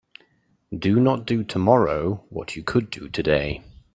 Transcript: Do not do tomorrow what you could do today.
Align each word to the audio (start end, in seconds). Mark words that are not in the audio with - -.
Do 0.75 0.99
not 0.99 1.27
do 1.27 1.43
tomorrow 1.43 2.25
what 2.29 2.55
you 2.55 2.63
could 2.63 2.89
do 2.89 3.07
today. 3.07 3.61